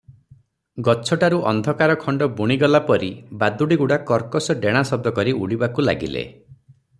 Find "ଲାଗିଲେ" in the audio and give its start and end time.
5.91-6.27